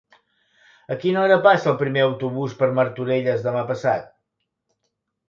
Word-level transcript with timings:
A 0.93 0.95
quina 1.01 1.19
hora 1.25 1.35
passa 1.47 1.69
el 1.71 1.77
primer 1.81 2.03
autobús 2.05 2.55
per 2.63 2.71
Martorelles 2.79 3.45
demà 3.49 3.63
passat? 3.73 4.09